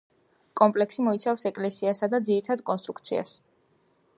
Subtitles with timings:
[0.61, 3.35] კომპლექსი მოიცავს ეკლესიასა და ძირითად კონსტრუქციას.